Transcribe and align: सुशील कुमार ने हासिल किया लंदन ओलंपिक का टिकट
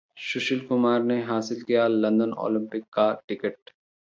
सुशील 0.21 0.59
कुमार 0.67 1.03
ने 1.03 1.21
हासिल 1.23 1.61
किया 1.61 1.87
लंदन 1.87 2.33
ओलंपिक 2.39 2.83
का 2.93 3.11
टिकट 3.27 3.71